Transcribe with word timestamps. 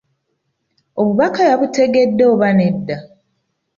Obubaka 0.99 1.41
yabutegedde 1.49 2.23
oba 2.31 2.49
nedda? 2.59 2.97